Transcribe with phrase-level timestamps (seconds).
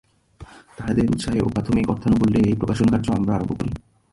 [0.77, 3.71] তাঁহাদের উৎসাহে ও প্রাথমিক অর্থানুকূল্যে এই প্রকাশন-কার্য আমরা আরম্ভ করি।